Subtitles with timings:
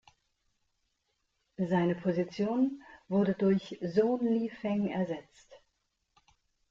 [1.59, 5.59] Seine Position wurde durch Sohn Li Feng ersetzt.